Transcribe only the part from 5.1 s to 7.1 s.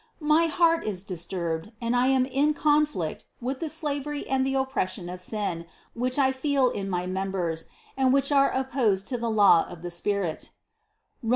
sin, which I feel in my